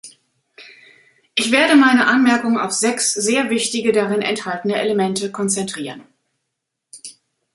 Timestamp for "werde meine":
1.51-2.07